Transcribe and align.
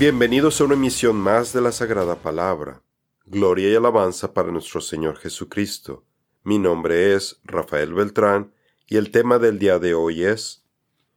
Bienvenidos 0.00 0.58
a 0.58 0.64
una 0.64 0.76
emisión 0.76 1.16
más 1.16 1.52
de 1.52 1.60
la 1.60 1.72
Sagrada 1.72 2.16
Palabra. 2.16 2.82
Gloria 3.26 3.68
y 3.68 3.74
alabanza 3.74 4.32
para 4.32 4.50
nuestro 4.50 4.80
Señor 4.80 5.18
Jesucristo. 5.18 6.06
Mi 6.42 6.58
nombre 6.58 7.14
es 7.14 7.38
Rafael 7.44 7.92
Beltrán 7.92 8.54
y 8.86 8.96
el 8.96 9.10
tema 9.10 9.38
del 9.38 9.58
día 9.58 9.78
de 9.78 9.92
hoy 9.92 10.24
es 10.24 10.64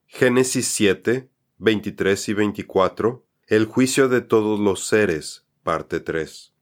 Génesis 0.05 0.68
7, 0.68 1.29
23 1.59 2.28
y 2.28 2.33
24, 2.33 3.25
el 3.47 3.68
juicio 3.68 4.09
de 4.09 4.19
todos 4.19 4.59
los 4.59 4.86
seres, 4.86 5.45
parte 5.64 6.01
3. 6.01 6.54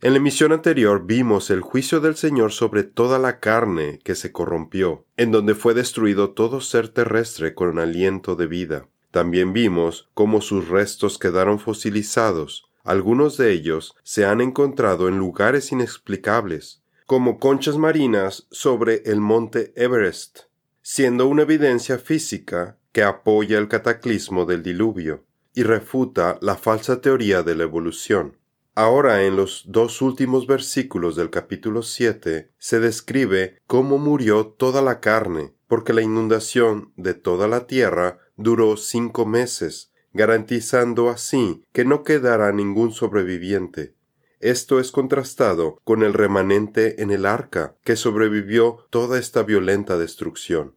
En 0.00 0.14
la 0.14 0.16
emisión 0.16 0.50
anterior 0.50 1.06
vimos 1.06 1.50
el 1.50 1.60
juicio 1.60 2.00
del 2.00 2.16
Señor 2.16 2.50
sobre 2.50 2.82
toda 2.82 3.20
la 3.20 3.38
carne 3.38 4.00
que 4.02 4.16
se 4.16 4.32
corrompió, 4.32 5.06
en 5.16 5.30
donde 5.30 5.54
fue 5.54 5.74
destruido 5.74 6.32
todo 6.32 6.60
ser 6.60 6.88
terrestre 6.88 7.54
con 7.54 7.78
aliento 7.78 8.34
de 8.34 8.48
vida. 8.48 8.88
También 9.10 9.52
vimos 9.52 10.08
cómo 10.14 10.40
sus 10.40 10.68
restos 10.68 11.18
quedaron 11.18 11.58
fosilizados. 11.58 12.70
Algunos 12.84 13.36
de 13.36 13.52
ellos 13.52 13.94
se 14.02 14.24
han 14.24 14.40
encontrado 14.40 15.08
en 15.08 15.18
lugares 15.18 15.72
inexplicables, 15.72 16.82
como 17.06 17.38
conchas 17.38 17.78
marinas 17.78 18.46
sobre 18.50 19.02
el 19.06 19.20
monte 19.20 19.72
Everest, 19.76 20.40
siendo 20.82 21.26
una 21.26 21.42
evidencia 21.42 21.98
física 21.98 22.78
que 22.92 23.02
apoya 23.02 23.58
el 23.58 23.68
cataclismo 23.68 24.44
del 24.46 24.62
diluvio 24.62 25.24
y 25.54 25.62
refuta 25.62 26.38
la 26.40 26.56
falsa 26.56 27.00
teoría 27.00 27.42
de 27.42 27.54
la 27.54 27.64
evolución. 27.64 28.36
Ahora 28.74 29.24
en 29.24 29.36
los 29.36 29.64
dos 29.66 30.02
últimos 30.02 30.46
versículos 30.46 31.16
del 31.16 31.30
capítulo 31.30 31.82
7 31.82 32.50
se 32.58 32.78
describe 32.78 33.58
cómo 33.66 33.96
murió 33.96 34.46
toda 34.46 34.82
la 34.82 35.00
carne, 35.00 35.54
porque 35.68 35.92
la 35.92 36.02
inundación 36.02 36.92
de 36.96 37.14
toda 37.14 37.48
la 37.48 37.66
tierra 37.66 38.18
duró 38.36 38.76
cinco 38.76 39.26
meses, 39.26 39.92
garantizando 40.12 41.10
así 41.10 41.64
que 41.72 41.84
no 41.84 42.02
quedará 42.02 42.52
ningún 42.52 42.92
sobreviviente. 42.92 43.94
Esto 44.40 44.80
es 44.80 44.92
contrastado 44.92 45.78
con 45.84 46.02
el 46.02 46.12
remanente 46.12 47.02
en 47.02 47.10
el 47.10 47.26
arca, 47.26 47.76
que 47.84 47.96
sobrevivió 47.96 48.86
toda 48.90 49.18
esta 49.18 49.42
violenta 49.42 49.96
destrucción. 49.96 50.74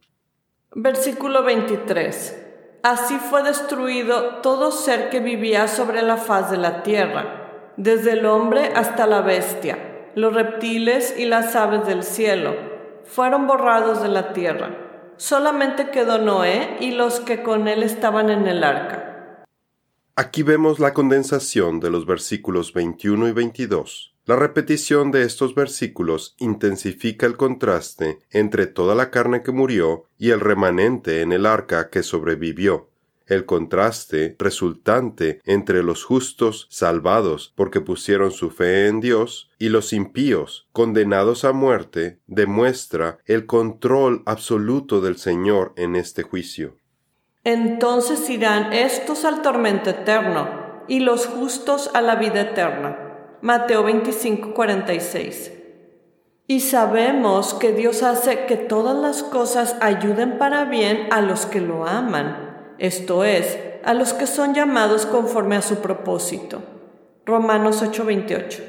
Versículo 0.74 1.44
23. 1.44 2.36
Así 2.82 3.16
fue 3.18 3.42
destruido 3.42 4.36
todo 4.36 4.72
ser 4.72 5.10
que 5.10 5.20
vivía 5.20 5.68
sobre 5.68 6.02
la 6.02 6.16
faz 6.16 6.50
de 6.50 6.56
la 6.56 6.82
tierra 6.82 7.40
desde 7.80 8.12
el 8.12 8.26
hombre 8.26 8.72
hasta 8.74 9.06
la 9.06 9.22
bestia, 9.22 9.78
los 10.14 10.34
reptiles 10.34 11.14
y 11.16 11.24
las 11.24 11.56
aves 11.56 11.86
del 11.86 12.02
cielo, 12.02 12.54
fueron 13.12 13.46
borrados 13.46 14.02
de 14.02 14.08
la 14.08 14.32
tierra. 14.32 14.70
Solamente 15.16 15.90
quedó 15.90 16.18
Noé 16.18 16.76
y 16.80 16.92
los 16.92 17.20
que 17.20 17.42
con 17.42 17.68
él 17.68 17.82
estaban 17.82 18.30
en 18.30 18.46
el 18.46 18.64
arca. 18.64 19.44
Aquí 20.16 20.42
vemos 20.42 20.78
la 20.78 20.94
condensación 20.94 21.80
de 21.80 21.90
los 21.90 22.06
versículos 22.06 22.72
21 22.72 23.28
y 23.28 23.32
22. 23.32 24.14
La 24.26 24.36
repetición 24.36 25.10
de 25.10 25.22
estos 25.22 25.54
versículos 25.54 26.36
intensifica 26.38 27.26
el 27.26 27.36
contraste 27.36 28.20
entre 28.30 28.66
toda 28.66 28.94
la 28.94 29.10
carne 29.10 29.42
que 29.42 29.50
murió 29.50 30.04
y 30.18 30.30
el 30.30 30.40
remanente 30.40 31.22
en 31.22 31.32
el 31.32 31.46
arca 31.46 31.90
que 31.90 32.02
sobrevivió 32.02 32.89
el 33.30 33.46
contraste 33.46 34.36
resultante 34.38 35.40
entre 35.44 35.82
los 35.82 36.04
justos 36.04 36.66
salvados 36.68 37.52
porque 37.54 37.80
pusieron 37.80 38.32
su 38.32 38.50
fe 38.50 38.88
en 38.88 39.00
Dios 39.00 39.50
y 39.58 39.68
los 39.68 39.92
impíos 39.92 40.66
condenados 40.72 41.44
a 41.44 41.52
muerte 41.52 42.18
demuestra 42.26 43.18
el 43.24 43.46
control 43.46 44.22
absoluto 44.26 45.00
del 45.00 45.16
Señor 45.16 45.72
en 45.76 45.96
este 45.96 46.22
juicio. 46.22 46.76
Entonces 47.44 48.28
irán 48.28 48.72
estos 48.72 49.24
al 49.24 49.42
tormento 49.42 49.90
eterno 49.90 50.84
y 50.88 51.00
los 51.00 51.26
justos 51.26 51.90
a 51.94 52.02
la 52.02 52.16
vida 52.16 52.40
eterna. 52.40 53.06
Mateo 53.42 53.84
25, 53.84 54.52
46. 54.52 55.52
Y 56.48 56.60
sabemos 56.60 57.54
que 57.54 57.72
Dios 57.72 58.02
hace 58.02 58.44
que 58.46 58.56
todas 58.56 58.96
las 58.96 59.22
cosas 59.22 59.76
ayuden 59.80 60.36
para 60.36 60.64
bien 60.64 61.06
a 61.12 61.20
los 61.20 61.46
que 61.46 61.60
lo 61.60 61.86
aman 61.86 62.49
esto 62.80 63.24
es, 63.24 63.58
a 63.84 63.92
los 63.92 64.14
que 64.14 64.26
son 64.26 64.54
llamados 64.54 65.04
conforme 65.04 65.54
a 65.54 65.62
su 65.62 65.76
propósito. 65.76 66.62
Romanos 67.26 67.82
8:28. 67.82 68.62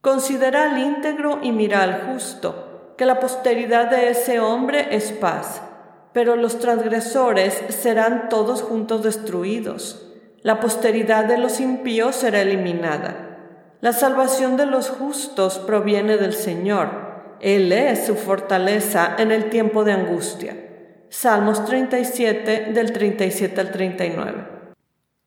Considera 0.00 0.70
al 0.70 0.78
íntegro 0.78 1.40
y 1.42 1.50
mira 1.50 1.82
al 1.82 2.02
justo, 2.02 2.94
que 2.96 3.06
la 3.06 3.18
posteridad 3.18 3.90
de 3.90 4.10
ese 4.10 4.38
hombre 4.38 4.94
es 4.94 5.10
paz, 5.10 5.60
pero 6.12 6.36
los 6.36 6.60
transgresores 6.60 7.60
serán 7.70 8.28
todos 8.28 8.62
juntos 8.62 9.02
destruidos. 9.02 10.06
La 10.42 10.60
posteridad 10.60 11.24
de 11.24 11.38
los 11.38 11.58
impíos 11.58 12.14
será 12.14 12.42
eliminada. 12.42 13.38
La 13.80 13.92
salvación 13.92 14.56
de 14.56 14.66
los 14.66 14.90
justos 14.90 15.58
proviene 15.58 16.16
del 16.18 16.34
Señor. 16.34 16.88
Él 17.40 17.72
es 17.72 18.06
su 18.06 18.14
fortaleza 18.14 19.16
en 19.18 19.32
el 19.32 19.50
tiempo 19.50 19.82
de 19.82 19.92
angustia. 19.92 20.67
Salmos 21.10 21.64
37 21.64 22.72
del 22.74 22.92
37 22.92 23.60
al 23.60 23.72
39. 23.72 24.46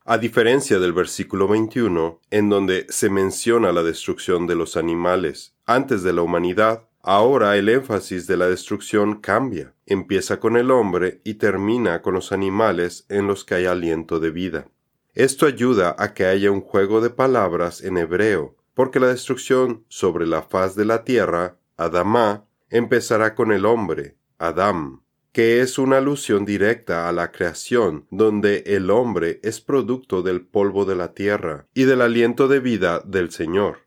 A 0.06 0.18
diferencia 0.19 0.78
del 0.78 0.94
versículo 0.94 1.47
21, 1.47 2.19
en 2.30 2.50
donde 2.50 2.86
se 2.90 3.09
menciona 3.09 3.72
la 3.72 3.81
destrucción 3.81 4.46
de 4.46 4.56
los 4.56 4.78
animales 4.78 5.56
antes 5.66 6.03
de 6.03 6.14
la 6.14 6.22
humanidad, 6.22 6.84
ahora 7.02 7.58
el 7.58 7.68
énfasis 7.68 8.28
de 8.28 8.38
la 8.38 8.47
destrucción 8.47 9.22
cambia, 9.22 9.74
empieza 9.88 10.40
con 10.40 10.56
el 10.56 10.69
hombre 10.69 11.22
y 11.24 11.36
termina 11.36 12.02
con 12.03 12.13
los 12.13 12.31
animales 12.31 13.06
en 13.09 13.25
los 13.25 13.44
que 13.44 13.56
hay 13.56 13.66
aliento 13.66 14.19
de 14.19 14.30
vida. 14.30 14.68
Esto 15.16 15.46
ayuda 15.48 15.96
a 15.98 16.13
que 16.13 16.25
haya 16.25 16.52
un 16.52 16.62
juego 16.62 17.02
de 17.02 17.09
palabras 17.09 17.81
en 17.81 17.98
hebreo, 17.98 18.56
porque 18.75 19.00
la 19.00 19.08
destrucción 19.08 19.84
sobre 19.88 20.28
la 20.28 20.44
faz 20.44 20.75
de 20.75 20.86
la 20.86 21.03
tierra, 21.03 21.58
Adamá, 21.75 22.46
empezará 22.69 23.34
con 23.34 23.52
el 23.52 23.66
hombre, 23.66 24.16
Adam, 24.38 25.00
que 25.31 25.62
es 25.62 25.78
una 25.78 25.97
alusión 25.97 26.46
directa 26.46 27.08
a 27.08 27.12
la 27.12 27.31
creación, 27.31 28.06
donde 28.09 28.64
el 28.66 28.90
hombre 28.90 29.40
es 29.44 29.62
producto 29.62 30.22
del 30.22 30.46
polvo 30.46 30.86
de 30.86 30.96
la 30.96 31.14
tierra 31.14 31.68
y 31.74 31.86
del 31.86 32.02
aliento 32.02 32.47
de 32.47 32.59
vida 32.59 33.02
del 33.06 33.31
Señor. 33.31 33.80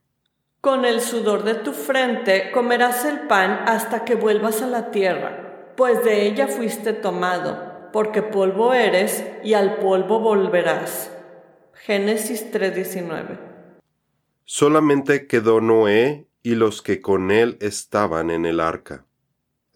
Con 0.60 0.86
el 0.86 1.02
sudor 1.02 1.44
de 1.44 1.54
tu 1.56 1.72
frente 1.72 2.50
comerás 2.50 3.04
el 3.04 3.26
pan 3.26 3.64
hasta 3.66 4.04
que 4.06 4.14
vuelvas 4.14 4.62
a 4.62 4.66
la 4.66 4.90
tierra, 4.90 5.72
pues 5.76 6.02
de 6.04 6.26
ella 6.26 6.48
fuiste 6.48 6.94
tomado, 6.94 7.90
porque 7.92 8.22
polvo 8.22 8.72
eres 8.72 9.24
y 9.42 9.52
al 9.52 9.76
polvo 9.76 10.20
volverás. 10.20 11.10
Génesis 11.74 12.50
3:19 12.50 13.38
Solamente 14.46 15.26
quedó 15.26 15.60
Noé 15.60 16.28
y 16.42 16.54
los 16.54 16.80
que 16.80 17.02
con 17.02 17.30
él 17.30 17.58
estaban 17.60 18.30
en 18.30 18.46
el 18.46 18.60
arca. 18.60 19.04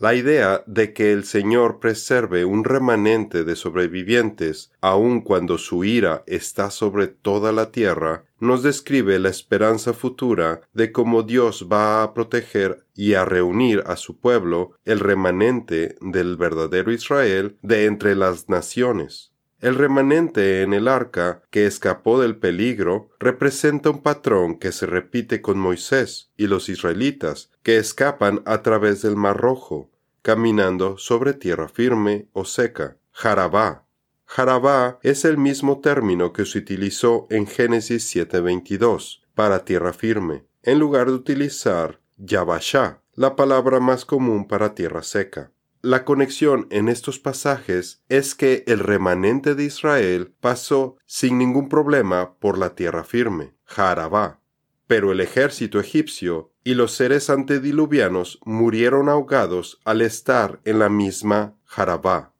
La 0.00 0.14
idea 0.14 0.62
de 0.66 0.92
que 0.92 1.12
el 1.12 1.24
Señor 1.24 1.80
preserve 1.80 2.44
un 2.44 2.62
remanente 2.62 3.42
de 3.42 3.56
sobrevivientes, 3.56 4.70
aun 4.80 5.22
cuando 5.22 5.58
su 5.58 5.82
ira 5.82 6.22
está 6.28 6.70
sobre 6.70 7.08
toda 7.08 7.50
la 7.50 7.72
tierra, 7.72 8.24
nos 8.38 8.62
describe 8.62 9.18
la 9.18 9.28
esperanza 9.28 9.92
futura 9.92 10.60
de 10.72 10.92
cómo 10.92 11.24
Dios 11.24 11.66
va 11.70 12.04
a 12.04 12.14
proteger 12.14 12.84
y 12.94 13.14
a 13.14 13.24
reunir 13.24 13.82
a 13.86 13.96
su 13.96 14.20
pueblo, 14.20 14.70
el 14.84 15.00
remanente 15.00 15.96
del 16.00 16.36
verdadero 16.36 16.92
Israel, 16.92 17.58
de 17.62 17.86
entre 17.86 18.14
las 18.14 18.48
naciones. 18.48 19.32
El 19.60 19.74
remanente 19.74 20.62
en 20.62 20.72
el 20.72 20.86
arca 20.86 21.42
que 21.50 21.66
escapó 21.66 22.20
del 22.20 22.36
peligro 22.36 23.10
representa 23.18 23.90
un 23.90 24.02
patrón 24.02 24.56
que 24.60 24.70
se 24.70 24.86
repite 24.86 25.42
con 25.42 25.58
Moisés 25.58 26.30
y 26.36 26.46
los 26.46 26.68
israelitas 26.68 27.50
que 27.64 27.76
escapan 27.76 28.40
a 28.44 28.62
través 28.62 29.02
del 29.02 29.16
Mar 29.16 29.36
Rojo, 29.36 29.90
caminando 30.22 30.96
sobre 30.96 31.34
tierra 31.34 31.68
firme 31.68 32.28
o 32.32 32.44
seca. 32.44 32.98
Jarabá. 33.10 33.84
Jarabá 34.26 35.00
es 35.02 35.24
el 35.24 35.38
mismo 35.38 35.80
término 35.80 36.32
que 36.32 36.44
se 36.44 36.58
utilizó 36.58 37.26
en 37.28 37.48
Génesis 37.48 38.04
7:22 38.14 39.22
para 39.34 39.64
tierra 39.64 39.92
firme, 39.92 40.44
en 40.62 40.78
lugar 40.78 41.08
de 41.08 41.14
utilizar 41.14 41.98
Yabashá, 42.16 43.00
la 43.14 43.34
palabra 43.34 43.80
más 43.80 44.04
común 44.04 44.46
para 44.46 44.74
tierra 44.76 45.02
seca. 45.02 45.50
La 45.82 46.04
conexión 46.04 46.66
en 46.70 46.88
estos 46.88 47.20
pasajes 47.20 48.02
es 48.08 48.34
que 48.34 48.64
el 48.66 48.80
remanente 48.80 49.54
de 49.54 49.62
Israel 49.62 50.34
pasó 50.40 50.96
sin 51.06 51.38
ningún 51.38 51.68
problema 51.68 52.34
por 52.40 52.58
la 52.58 52.74
tierra 52.74 53.04
firme, 53.04 53.54
Jarabá, 53.64 54.40
pero 54.88 55.12
el 55.12 55.20
ejército 55.20 55.78
egipcio 55.78 56.50
y 56.64 56.74
los 56.74 56.92
seres 56.92 57.30
antediluvianos 57.30 58.40
murieron 58.44 59.08
ahogados 59.08 59.80
al 59.84 60.00
estar 60.00 60.58
en 60.64 60.80
la 60.80 60.88
misma 60.88 61.54
Jarabá. 61.64 62.32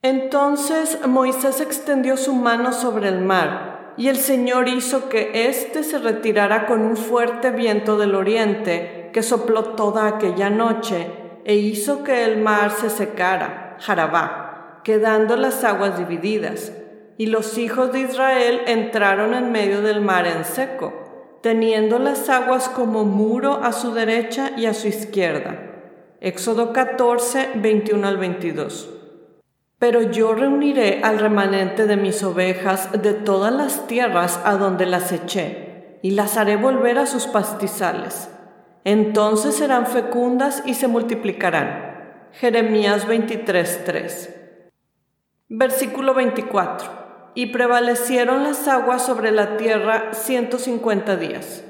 Entonces 0.00 0.96
Moisés 1.08 1.60
extendió 1.60 2.16
su 2.16 2.32
mano 2.32 2.72
sobre 2.72 3.08
el 3.08 3.22
mar, 3.22 3.94
y 3.96 4.06
el 4.06 4.18
Señor 4.18 4.68
hizo 4.68 5.08
que 5.08 5.48
éste 5.48 5.82
se 5.82 5.98
retirara 5.98 6.66
con 6.66 6.82
un 6.82 6.96
fuerte 6.96 7.50
viento 7.50 7.96
del 7.96 8.14
oriente 8.14 9.10
que 9.12 9.24
sopló 9.24 9.74
toda 9.74 10.06
aquella 10.06 10.48
noche 10.48 11.23
e 11.44 11.56
hizo 11.56 12.04
que 12.04 12.24
el 12.24 12.40
mar 12.40 12.70
se 12.70 12.90
secara, 12.90 13.76
Jarabá, 13.80 14.80
quedando 14.84 15.36
las 15.36 15.64
aguas 15.64 15.98
divididas. 15.98 16.72
y 17.16 17.26
los 17.26 17.58
hijos 17.58 17.92
de 17.92 18.00
Israel 18.00 18.62
entraron 18.66 19.34
en 19.34 19.52
medio 19.52 19.82
del 19.82 20.00
mar 20.00 20.26
en 20.26 20.44
seco, 20.44 20.92
teniendo 21.42 21.98
las 21.98 22.28
aguas 22.28 22.68
como 22.68 23.04
muro 23.04 23.60
a 23.62 23.72
su 23.72 23.92
derecha 23.92 24.52
y 24.56 24.66
a 24.66 24.74
su 24.74 24.88
izquierda. 24.88 25.70
Éxodo 26.20 26.72
14, 26.72 27.50
21 27.56 28.06
al 28.06 28.16
22. 28.16 28.90
Pero 29.78 30.02
yo 30.02 30.34
reuniré 30.34 31.02
al 31.04 31.18
remanente 31.18 31.86
de 31.86 31.96
mis 31.96 32.22
ovejas 32.22 32.90
de 33.00 33.12
todas 33.12 33.52
las 33.52 33.86
tierras 33.86 34.40
a 34.44 34.54
donde 34.56 34.86
las 34.86 35.12
eché, 35.12 35.98
y 36.02 36.12
las 36.12 36.36
haré 36.36 36.56
volver 36.56 36.98
a 36.98 37.06
sus 37.06 37.26
pastizales. 37.26 38.28
Entonces 38.84 39.56
serán 39.56 39.86
fecundas 39.86 40.62
y 40.66 40.74
se 40.74 40.88
multiplicarán. 40.88 42.28
Jeremías 42.32 43.06
23, 43.08 43.84
3. 43.84 44.34
Versículo 45.48 46.14
24 46.14 47.04
y 47.34 47.46
prevalecieron 47.46 48.44
las 48.44 48.68
aguas 48.68 49.04
sobre 49.04 49.32
la 49.32 49.56
tierra 49.56 50.14
ciento 50.14 50.58
cincuenta 50.58 51.16
días. 51.16 51.64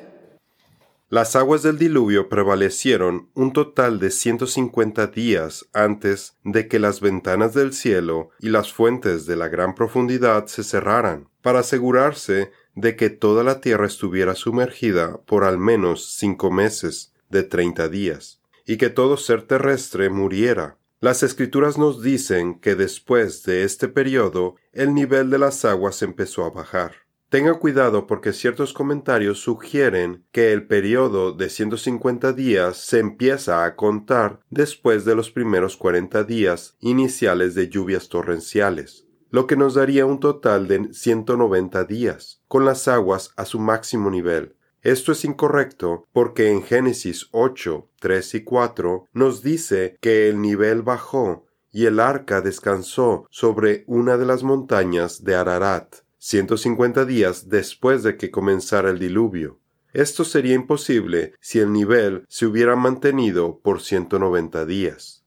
Las 1.08 1.36
aguas 1.36 1.62
del 1.62 1.78
diluvio 1.78 2.28
prevalecieron 2.28 3.30
un 3.34 3.52
total 3.52 3.98
de 4.00 4.10
ciento 4.10 4.46
cincuenta 4.46 5.06
días 5.06 5.66
antes 5.72 6.36
de 6.42 6.66
que 6.66 6.78
las 6.78 7.00
ventanas 7.00 7.54
del 7.54 7.72
cielo 7.72 8.30
y 8.40 8.48
las 8.48 8.72
fuentes 8.72 9.26
de 9.26 9.36
la 9.36 9.48
gran 9.48 9.74
profundidad 9.74 10.46
se 10.46 10.64
cerraran, 10.64 11.28
para 11.40 11.60
asegurarse 11.60 12.50
de 12.74 12.96
que 12.96 13.10
toda 13.10 13.44
la 13.44 13.60
tierra 13.60 13.86
estuviera 13.86 14.34
sumergida 14.34 15.18
por 15.26 15.44
al 15.44 15.58
menos 15.58 16.14
cinco 16.16 16.50
meses 16.50 17.12
de 17.30 17.42
treinta 17.42 17.88
días, 17.88 18.40
y 18.66 18.76
que 18.76 18.90
todo 18.90 19.16
ser 19.16 19.42
terrestre 19.42 20.10
muriera, 20.10 20.78
las 21.00 21.22
escrituras 21.22 21.76
nos 21.76 22.02
dicen 22.02 22.58
que 22.60 22.74
después 22.76 23.42
de 23.42 23.64
este 23.64 23.88
periodo 23.88 24.56
el 24.72 24.94
nivel 24.94 25.28
de 25.28 25.38
las 25.38 25.64
aguas 25.64 26.00
empezó 26.02 26.44
a 26.44 26.50
bajar. 26.50 27.04
Tenga 27.28 27.54
cuidado 27.58 28.06
porque 28.06 28.32
ciertos 28.32 28.72
comentarios 28.72 29.40
sugieren 29.40 30.24
que 30.30 30.52
el 30.52 30.66
periodo 30.66 31.32
de 31.32 31.50
150 31.50 32.32
días 32.32 32.76
se 32.76 33.00
empieza 33.00 33.64
a 33.64 33.74
contar 33.76 34.40
después 34.50 35.04
de 35.04 35.14
los 35.14 35.30
primeros 35.30 35.76
40 35.76 36.22
días 36.24 36.76
iniciales 36.80 37.54
de 37.54 37.68
lluvias 37.68 38.08
torrenciales, 38.08 39.04
lo 39.34 39.48
que 39.48 39.56
nos 39.56 39.74
daría 39.74 40.06
un 40.06 40.20
total 40.20 40.68
de 40.68 40.94
190 40.94 41.82
días, 41.86 42.40
con 42.46 42.64
las 42.64 42.86
aguas 42.86 43.32
a 43.34 43.44
su 43.44 43.58
máximo 43.58 44.08
nivel, 44.08 44.54
esto 44.80 45.10
es 45.10 45.24
incorrecto 45.24 46.06
porque 46.12 46.52
en 46.52 46.62
Génesis 46.62 47.26
8, 47.32 47.90
3 47.98 48.34
y 48.36 48.44
4 48.44 49.08
nos 49.12 49.42
dice 49.42 49.96
que 50.00 50.28
el 50.28 50.40
nivel 50.40 50.82
bajó 50.82 51.46
y 51.72 51.86
el 51.86 51.98
arca 51.98 52.42
descansó 52.42 53.26
sobre 53.28 53.82
una 53.88 54.16
de 54.16 54.24
las 54.24 54.44
montañas 54.44 55.24
de 55.24 55.34
Ararat, 55.34 55.96
150 56.18 57.04
días 57.04 57.48
después 57.48 58.04
de 58.04 58.16
que 58.16 58.30
comenzara 58.30 58.88
el 58.88 59.00
diluvio. 59.00 59.58
Esto 59.92 60.24
sería 60.24 60.54
imposible 60.54 61.34
si 61.40 61.58
el 61.58 61.72
nivel 61.72 62.24
se 62.28 62.46
hubiera 62.46 62.76
mantenido 62.76 63.58
por 63.64 63.82
190 63.82 64.64
días. 64.64 65.23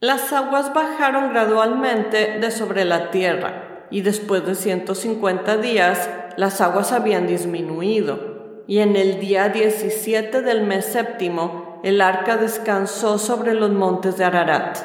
Las 0.00 0.32
aguas 0.32 0.72
bajaron 0.72 1.30
gradualmente 1.30 2.38
de 2.38 2.50
sobre 2.52 2.84
la 2.84 3.10
tierra, 3.10 3.86
y 3.90 4.02
después 4.02 4.46
de 4.46 4.54
150 4.54 5.56
días 5.56 6.08
las 6.36 6.60
aguas 6.60 6.92
habían 6.92 7.26
disminuido 7.26 8.62
y 8.68 8.78
en 8.78 8.94
el 8.94 9.18
día 9.18 9.48
17 9.48 10.42
del 10.42 10.64
mes 10.64 10.84
séptimo 10.84 11.80
el 11.82 12.00
arca 12.00 12.36
descansó 12.36 13.18
sobre 13.18 13.54
los 13.54 13.72
montes 13.72 14.18
de 14.18 14.24
Ararat. 14.24 14.78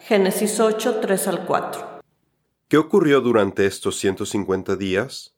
Génesis 0.00 0.58
8, 0.58 1.00
3 1.00 1.28
al 1.28 1.46
4. 1.46 2.00
¿Qué 2.66 2.76
ocurrió 2.76 3.20
durante 3.20 3.66
estos 3.66 3.98
150 3.98 4.74
días? 4.74 5.36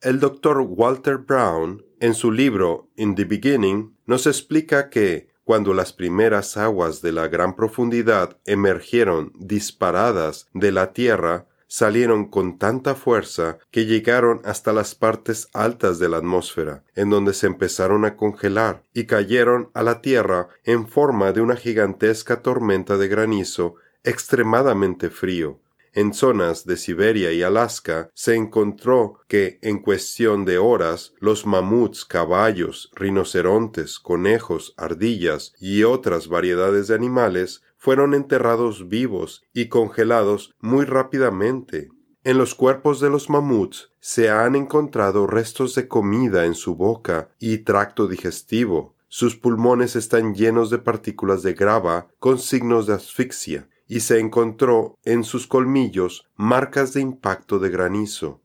El 0.00 0.20
doctor 0.20 0.60
Walter 0.60 1.16
Brown, 1.16 1.84
en 1.98 2.14
su 2.14 2.30
libro 2.30 2.88
In 2.94 3.16
the 3.16 3.24
Beginning, 3.24 3.96
nos 4.06 4.26
explica 4.26 4.90
que 4.90 5.29
cuando 5.50 5.74
las 5.74 5.92
primeras 5.92 6.56
aguas 6.56 7.02
de 7.02 7.10
la 7.10 7.26
gran 7.26 7.56
profundidad 7.56 8.38
emergieron 8.44 9.32
disparadas 9.34 10.46
de 10.54 10.70
la 10.70 10.92
tierra, 10.92 11.48
salieron 11.66 12.26
con 12.26 12.56
tanta 12.56 12.94
fuerza 12.94 13.58
que 13.72 13.84
llegaron 13.84 14.42
hasta 14.44 14.72
las 14.72 14.94
partes 14.94 15.48
altas 15.52 15.98
de 15.98 16.08
la 16.08 16.18
atmósfera, 16.18 16.84
en 16.94 17.10
donde 17.10 17.34
se 17.34 17.48
empezaron 17.48 18.04
a 18.04 18.16
congelar 18.16 18.84
y 18.94 19.06
cayeron 19.06 19.70
a 19.74 19.82
la 19.82 20.00
tierra 20.02 20.50
en 20.62 20.86
forma 20.86 21.32
de 21.32 21.40
una 21.40 21.56
gigantesca 21.56 22.42
tormenta 22.42 22.96
de 22.96 23.08
granizo 23.08 23.74
extremadamente 24.04 25.10
frío. 25.10 25.58
En 25.92 26.14
zonas 26.14 26.66
de 26.66 26.76
Siberia 26.76 27.32
y 27.32 27.42
Alaska 27.42 28.10
se 28.14 28.36
encontró 28.36 29.18
que 29.26 29.58
en 29.60 29.80
cuestión 29.80 30.44
de 30.44 30.56
horas 30.58 31.14
los 31.18 31.46
mamuts, 31.46 32.04
caballos, 32.04 32.92
rinocerontes, 32.94 33.98
conejos, 33.98 34.72
ardillas 34.76 35.52
y 35.58 35.82
otras 35.82 36.28
variedades 36.28 36.86
de 36.86 36.94
animales 36.94 37.62
fueron 37.76 38.14
enterrados 38.14 38.88
vivos 38.88 39.42
y 39.52 39.66
congelados 39.66 40.54
muy 40.60 40.84
rápidamente. 40.84 41.88
En 42.22 42.38
los 42.38 42.54
cuerpos 42.54 43.00
de 43.00 43.10
los 43.10 43.28
mamuts 43.28 43.90
se 43.98 44.30
han 44.30 44.54
encontrado 44.54 45.26
restos 45.26 45.74
de 45.74 45.88
comida 45.88 46.44
en 46.44 46.54
su 46.54 46.76
boca 46.76 47.30
y 47.40 47.58
tracto 47.58 48.06
digestivo. 48.06 48.94
Sus 49.08 49.34
pulmones 49.34 49.96
están 49.96 50.36
llenos 50.36 50.70
de 50.70 50.78
partículas 50.78 51.42
de 51.42 51.54
grava 51.54 52.06
con 52.20 52.38
signos 52.38 52.86
de 52.86 52.92
asfixia 52.92 53.69
y 53.90 54.00
se 54.00 54.20
encontró 54.20 54.96
en 55.04 55.24
sus 55.24 55.48
colmillos 55.48 56.24
marcas 56.36 56.94
de 56.94 57.00
impacto 57.00 57.58
de 57.58 57.70
granizo. 57.70 58.40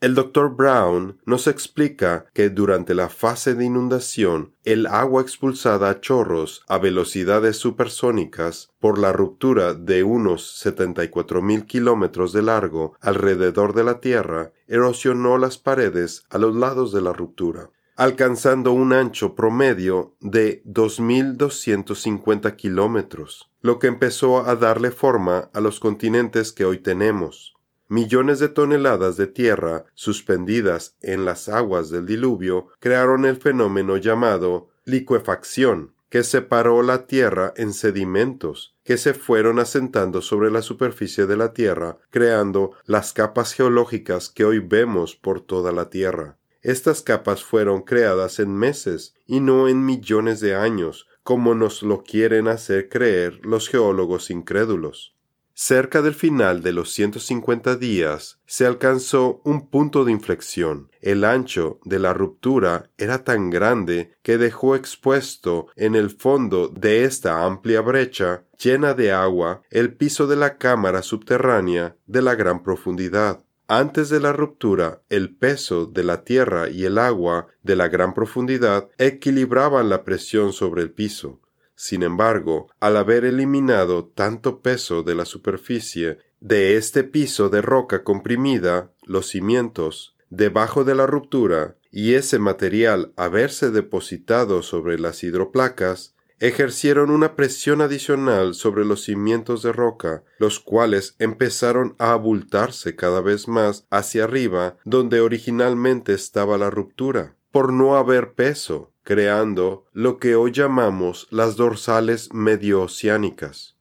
El 0.00 0.16
doctor 0.16 0.56
Brown 0.56 1.20
nos 1.26 1.46
explica 1.46 2.26
que 2.34 2.50
durante 2.50 2.94
la 2.94 3.08
fase 3.08 3.54
de 3.54 3.66
inundación 3.66 4.52
el 4.64 4.86
agua 4.86 5.22
expulsada 5.22 5.90
a 5.90 6.00
chorros 6.00 6.64
a 6.66 6.78
velocidades 6.78 7.56
supersónicas 7.56 8.70
por 8.80 8.98
la 8.98 9.12
ruptura 9.12 9.74
de 9.74 10.02
unos 10.02 10.58
74 10.58 11.40
mil 11.40 11.66
kilómetros 11.66 12.32
de 12.32 12.42
largo 12.42 12.96
alrededor 13.00 13.74
de 13.74 13.84
la 13.84 14.00
Tierra 14.00 14.52
erosionó 14.66 15.38
las 15.38 15.56
paredes 15.56 16.24
a 16.30 16.38
los 16.38 16.56
lados 16.56 16.90
de 16.92 17.02
la 17.02 17.12
ruptura, 17.12 17.70
alcanzando 18.00 18.72
un 18.72 18.94
ancho 18.94 19.34
promedio 19.34 20.14
de 20.20 20.62
2.250 20.64 22.56
kilómetros, 22.56 23.50
lo 23.60 23.78
que 23.78 23.88
empezó 23.88 24.48
a 24.48 24.56
darle 24.56 24.90
forma 24.90 25.50
a 25.52 25.60
los 25.60 25.80
continentes 25.80 26.52
que 26.52 26.64
hoy 26.64 26.78
tenemos 26.78 27.60
millones 27.88 28.38
de 28.38 28.48
toneladas 28.48 29.18
de 29.18 29.26
tierra 29.26 29.84
suspendidas 29.92 30.96
en 31.02 31.26
las 31.26 31.50
aguas 31.50 31.90
del 31.90 32.06
diluvio 32.06 32.68
crearon 32.78 33.26
el 33.26 33.36
fenómeno 33.36 33.98
llamado 33.98 34.70
licuefacción, 34.86 35.92
que 36.08 36.22
separó 36.22 36.82
la 36.82 37.06
tierra 37.06 37.52
en 37.56 37.74
sedimentos 37.74 38.76
que 38.82 38.96
se 38.96 39.12
fueron 39.12 39.58
asentando 39.58 40.22
sobre 40.22 40.50
la 40.50 40.62
superficie 40.62 41.26
de 41.26 41.36
la 41.36 41.52
tierra, 41.52 41.98
creando 42.08 42.72
las 42.86 43.12
capas 43.12 43.52
geológicas 43.52 44.30
que 44.30 44.46
hoy 44.46 44.58
vemos 44.60 45.16
por 45.16 45.42
toda 45.42 45.70
la 45.70 45.90
tierra. 45.90 46.39
Estas 46.62 47.02
capas 47.02 47.42
fueron 47.42 47.82
creadas 47.82 48.38
en 48.38 48.54
meses 48.54 49.14
y 49.26 49.40
no 49.40 49.68
en 49.68 49.84
millones 49.84 50.40
de 50.40 50.54
años, 50.54 51.06
como 51.22 51.54
nos 51.54 51.82
lo 51.82 52.02
quieren 52.02 52.48
hacer 52.48 52.88
creer 52.88 53.40
los 53.44 53.68
geólogos 53.68 54.30
incrédulos. 54.30 55.14
Cerca 55.62 56.00
del 56.00 56.14
final 56.14 56.62
de 56.62 56.72
los 56.72 56.90
150 56.92 57.76
días 57.76 58.40
se 58.46 58.64
alcanzó 58.64 59.42
un 59.44 59.68
punto 59.68 60.06
de 60.06 60.12
inflexión. 60.12 60.90
El 61.02 61.22
ancho 61.22 61.80
de 61.84 61.98
la 61.98 62.14
ruptura 62.14 62.90
era 62.96 63.24
tan 63.24 63.50
grande 63.50 64.14
que 64.22 64.38
dejó 64.38 64.74
expuesto 64.74 65.66
en 65.76 65.96
el 65.96 66.08
fondo 66.08 66.68
de 66.68 67.04
esta 67.04 67.44
amplia 67.44 67.82
brecha 67.82 68.44
llena 68.58 68.94
de 68.94 69.12
agua 69.12 69.62
el 69.70 69.94
piso 69.94 70.26
de 70.26 70.36
la 70.36 70.56
cámara 70.56 71.02
subterránea 71.02 71.94
de 72.06 72.22
la 72.22 72.34
gran 72.36 72.62
profundidad. 72.62 73.44
Antes 73.72 74.08
de 74.08 74.18
la 74.18 74.32
ruptura, 74.32 75.00
el 75.10 75.32
peso 75.36 75.86
de 75.86 76.02
la 76.02 76.24
tierra 76.24 76.68
y 76.68 76.86
el 76.86 76.98
agua 76.98 77.46
de 77.62 77.76
la 77.76 77.86
gran 77.86 78.14
profundidad 78.14 78.88
equilibraban 78.98 79.88
la 79.88 80.02
presión 80.02 80.52
sobre 80.52 80.82
el 80.82 80.90
piso. 80.90 81.40
Sin 81.76 82.02
embargo, 82.02 82.66
al 82.80 82.96
haber 82.96 83.24
eliminado 83.24 84.06
tanto 84.06 84.60
peso 84.60 85.04
de 85.04 85.14
la 85.14 85.24
superficie 85.24 86.18
de 86.40 86.76
este 86.76 87.04
piso 87.04 87.48
de 87.48 87.62
roca 87.62 88.02
comprimida, 88.02 88.90
los 89.04 89.28
cimientos, 89.28 90.16
debajo 90.30 90.82
de 90.82 90.96
la 90.96 91.06
ruptura, 91.06 91.76
y 91.92 92.14
ese 92.14 92.40
material 92.40 93.12
haberse 93.14 93.70
depositado 93.70 94.62
sobre 94.62 94.98
las 94.98 95.22
hidroplacas, 95.22 96.16
ejercieron 96.40 97.10
una 97.10 97.36
presión 97.36 97.82
adicional 97.82 98.54
sobre 98.54 98.84
los 98.84 99.04
cimientos 99.04 99.62
de 99.62 99.72
roca, 99.72 100.24
los 100.38 100.58
cuales 100.58 101.14
empezaron 101.18 101.94
a 101.98 102.12
abultarse 102.12 102.96
cada 102.96 103.20
vez 103.20 103.46
más 103.46 103.86
hacia 103.90 104.24
arriba 104.24 104.76
donde 104.84 105.20
originalmente 105.20 106.14
estaba 106.14 106.58
la 106.58 106.70
ruptura, 106.70 107.36
por 107.52 107.72
no 107.72 107.96
haber 107.96 108.32
peso 108.32 108.92
creando 109.02 109.86
lo 109.92 110.18
que 110.18 110.34
hoy 110.34 110.52
llamamos 110.52 111.26
las 111.30 111.56
dorsales 111.56 112.32
medio-oceánicas. 112.32 113.76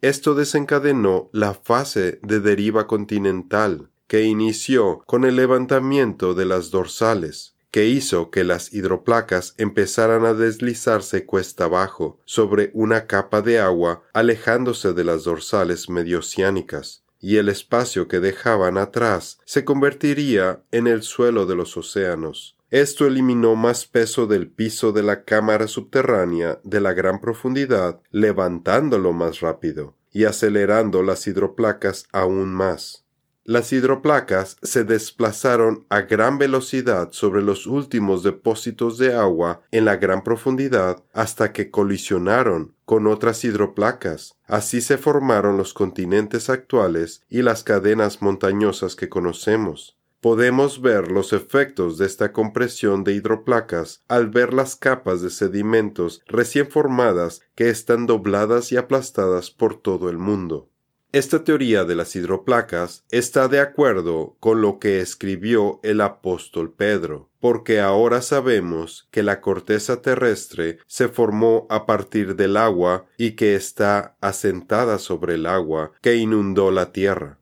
Esto 0.00 0.34
desencadenó 0.34 1.28
la 1.32 1.54
fase 1.54 2.18
de 2.22 2.40
deriva 2.40 2.86
continental, 2.86 3.90
que 4.06 4.22
inició 4.22 5.02
con 5.06 5.24
el 5.24 5.36
levantamiento 5.36 6.34
de 6.34 6.46
las 6.46 6.70
dorsales, 6.70 7.54
que 7.70 7.86
hizo 7.86 8.30
que 8.30 8.44
las 8.44 8.72
hidroplacas 8.72 9.54
empezaran 9.56 10.24
a 10.24 10.34
deslizarse 10.34 11.24
cuesta 11.24 11.64
abajo 11.64 12.18
sobre 12.24 12.70
una 12.74 13.06
capa 13.06 13.42
de 13.42 13.58
agua 13.58 14.02
alejándose 14.12 14.92
de 14.92 15.04
las 15.04 15.24
dorsales 15.24 15.88
medioceánicas, 15.88 17.04
y 17.20 17.36
el 17.36 17.48
espacio 17.48 18.08
que 18.08 18.20
dejaban 18.20 18.78
atrás 18.78 19.38
se 19.44 19.64
convertiría 19.64 20.62
en 20.72 20.86
el 20.86 21.02
suelo 21.02 21.46
de 21.46 21.54
los 21.54 21.76
océanos. 21.76 22.56
Esto 22.70 23.06
eliminó 23.06 23.56
más 23.56 23.84
peso 23.84 24.26
del 24.26 24.48
piso 24.48 24.92
de 24.92 25.02
la 25.02 25.24
cámara 25.24 25.66
subterránea 25.66 26.60
de 26.62 26.80
la 26.80 26.92
gran 26.92 27.20
profundidad, 27.20 28.00
levantándolo 28.10 29.12
más 29.12 29.40
rápido 29.40 29.96
y 30.12 30.24
acelerando 30.24 31.02
las 31.02 31.26
hidroplacas 31.26 32.06
aún 32.12 32.54
más. 32.54 33.04
Las 33.44 33.72
hidroplacas 33.72 34.58
se 34.62 34.84
desplazaron 34.84 35.86
a 35.88 36.02
gran 36.02 36.36
velocidad 36.36 37.08
sobre 37.12 37.42
los 37.42 37.66
últimos 37.66 38.22
depósitos 38.22 38.98
de 38.98 39.14
agua 39.14 39.62
en 39.70 39.86
la 39.86 39.96
gran 39.96 40.22
profundidad 40.22 41.02
hasta 41.14 41.52
que 41.52 41.70
colisionaron 41.70 42.74
con 42.84 43.06
otras 43.06 43.42
hidroplacas. 43.44 44.36
Así 44.46 44.82
se 44.82 44.98
formaron 44.98 45.56
los 45.56 45.72
continentes 45.72 46.50
actuales 46.50 47.22
y 47.30 47.40
las 47.42 47.64
cadenas 47.64 48.20
montañosas 48.20 48.94
que 48.94 49.08
conocemos. 49.08 49.96
Podemos 50.20 50.82
ver 50.82 51.10
los 51.10 51.32
efectos 51.32 51.96
de 51.96 52.04
esta 52.04 52.32
compresión 52.32 53.04
de 53.04 53.14
hidroplacas 53.14 54.02
al 54.06 54.28
ver 54.28 54.52
las 54.52 54.76
capas 54.76 55.22
de 55.22 55.30
sedimentos 55.30 56.22
recién 56.26 56.70
formadas 56.70 57.40
que 57.54 57.70
están 57.70 58.04
dobladas 58.04 58.70
y 58.70 58.76
aplastadas 58.76 59.50
por 59.50 59.80
todo 59.80 60.10
el 60.10 60.18
mundo. 60.18 60.69
Esta 61.12 61.42
teoría 61.42 61.82
de 61.82 61.96
las 61.96 62.14
hidroplacas 62.14 63.04
está 63.10 63.48
de 63.48 63.58
acuerdo 63.58 64.36
con 64.38 64.62
lo 64.62 64.78
que 64.78 65.00
escribió 65.00 65.80
el 65.82 66.02
apóstol 66.02 66.72
Pedro, 66.72 67.30
porque 67.40 67.80
ahora 67.80 68.22
sabemos 68.22 69.08
que 69.10 69.24
la 69.24 69.40
corteza 69.40 70.02
terrestre 70.02 70.78
se 70.86 71.08
formó 71.08 71.66
a 71.68 71.84
partir 71.84 72.36
del 72.36 72.56
agua 72.56 73.06
y 73.16 73.32
que 73.32 73.56
está 73.56 74.14
asentada 74.20 74.98
sobre 74.98 75.34
el 75.34 75.46
agua 75.46 75.90
que 76.00 76.14
inundó 76.14 76.70
la 76.70 76.92
tierra. 76.92 77.38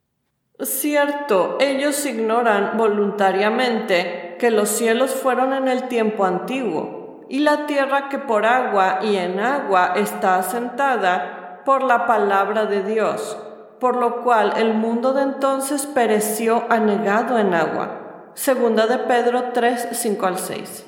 Cierto, 0.62 1.58
ellos 1.60 2.06
ignoran 2.06 2.78
voluntariamente 2.78 4.36
que 4.38 4.50
los 4.50 4.70
cielos 4.70 5.10
fueron 5.10 5.52
en 5.52 5.68
el 5.68 5.88
tiempo 5.88 6.24
antiguo, 6.24 7.26
y 7.28 7.40
la 7.40 7.66
tierra 7.66 8.08
que 8.08 8.18
por 8.18 8.46
agua 8.46 9.00
y 9.02 9.16
en 9.16 9.40
agua 9.40 9.92
está 9.94 10.38
asentada 10.38 11.62
por 11.66 11.82
la 11.82 12.06
palabra 12.06 12.64
de 12.64 12.82
Dios 12.82 13.36
por 13.80 13.96
lo 13.96 14.22
cual 14.22 14.54
el 14.56 14.74
mundo 14.74 15.12
de 15.12 15.22
entonces 15.22 15.86
pereció 15.86 16.64
anegado 16.70 17.38
en 17.38 17.54
agua. 17.54 18.32
Segunda 18.34 18.86
de 18.86 18.98
Pedro 18.98 19.50
3, 19.52 19.88
5 19.92 20.26
al 20.26 20.38
6. 20.38 20.84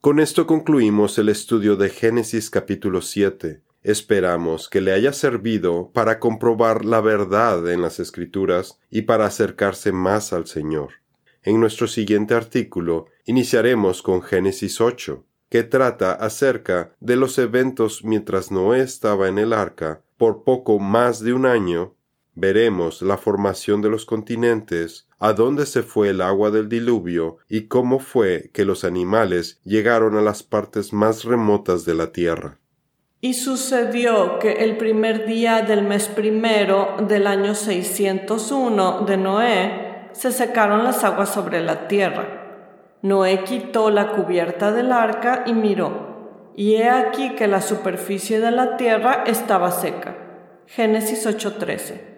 Con 0.00 0.20
esto 0.20 0.46
concluimos 0.46 1.18
el 1.18 1.28
estudio 1.28 1.76
de 1.76 1.90
Génesis 1.90 2.50
capítulo 2.50 3.02
7. 3.02 3.62
Esperamos 3.82 4.68
que 4.68 4.80
le 4.80 4.92
haya 4.92 5.12
servido 5.12 5.90
para 5.92 6.18
comprobar 6.18 6.84
la 6.84 7.00
verdad 7.00 7.70
en 7.70 7.82
las 7.82 8.00
Escrituras 8.00 8.78
y 8.90 9.02
para 9.02 9.26
acercarse 9.26 9.92
más 9.92 10.32
al 10.32 10.46
Señor. 10.46 10.90
En 11.42 11.60
nuestro 11.60 11.86
siguiente 11.86 12.34
artículo 12.34 13.06
iniciaremos 13.24 14.02
con 14.02 14.22
Génesis 14.22 14.80
8, 14.80 15.24
que 15.48 15.62
trata 15.62 16.12
acerca 16.12 16.92
de 17.00 17.16
los 17.16 17.38
eventos 17.38 18.04
mientras 18.04 18.50
Noé 18.50 18.80
estaba 18.80 19.28
en 19.28 19.38
el 19.38 19.52
arca 19.52 20.02
por 20.16 20.44
poco 20.44 20.78
más 20.78 21.20
de 21.20 21.32
un 21.32 21.46
año 21.46 21.94
veremos 22.38 23.02
la 23.02 23.16
formación 23.16 23.82
de 23.82 23.90
los 23.90 24.06
continentes, 24.06 25.08
a 25.18 25.32
dónde 25.32 25.66
se 25.66 25.82
fue 25.82 26.10
el 26.10 26.20
agua 26.20 26.50
del 26.50 26.68
diluvio 26.68 27.38
y 27.48 27.62
cómo 27.62 27.98
fue 27.98 28.50
que 28.54 28.64
los 28.64 28.84
animales 28.84 29.60
llegaron 29.64 30.16
a 30.16 30.22
las 30.22 30.44
partes 30.44 30.92
más 30.92 31.24
remotas 31.24 31.84
de 31.84 31.94
la 31.94 32.12
tierra. 32.12 32.58
Y 33.20 33.34
sucedió 33.34 34.38
que 34.38 34.52
el 34.64 34.76
primer 34.76 35.26
día 35.26 35.62
del 35.62 35.82
mes 35.82 36.06
primero 36.06 36.94
del 37.08 37.26
año 37.26 37.56
601 37.56 39.04
de 39.04 39.16
Noé 39.16 40.08
se 40.12 40.30
secaron 40.30 40.84
las 40.84 41.02
aguas 41.02 41.30
sobre 41.30 41.60
la 41.60 41.88
tierra. 41.88 42.94
Noé 43.02 43.42
quitó 43.42 43.90
la 43.90 44.12
cubierta 44.12 44.70
del 44.70 44.92
arca 44.92 45.42
y 45.46 45.54
miró, 45.54 46.52
y 46.54 46.76
he 46.76 46.88
aquí 46.88 47.34
que 47.34 47.48
la 47.48 47.60
superficie 47.60 48.38
de 48.38 48.52
la 48.52 48.76
tierra 48.76 49.24
estaba 49.26 49.72
seca. 49.72 50.16
Génesis 50.66 51.26
8:13 51.26 52.17